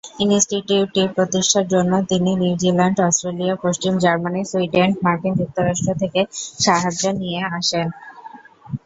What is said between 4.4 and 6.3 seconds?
Sweden, এবং মার্কিন যুক্তরাষ্ট্র থেকে